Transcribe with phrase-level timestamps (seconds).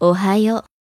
[0.00, 0.77] おはよう。